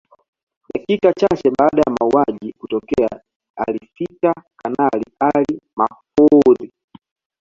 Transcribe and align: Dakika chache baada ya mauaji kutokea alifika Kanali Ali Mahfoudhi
Dakika 0.73 1.13
chache 1.13 1.51
baada 1.59 1.81
ya 1.87 1.95
mauaji 1.99 2.53
kutokea 2.57 3.09
alifika 3.55 4.33
Kanali 4.57 5.05
Ali 5.19 5.61
Mahfoudhi 5.75 6.71